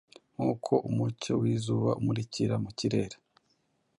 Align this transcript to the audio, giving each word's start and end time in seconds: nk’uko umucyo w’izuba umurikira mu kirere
nk’uko 0.33 0.71
umucyo 0.89 1.33
w’izuba 1.41 1.89
umurikira 1.99 2.55
mu 2.63 2.71
kirere 2.77 3.15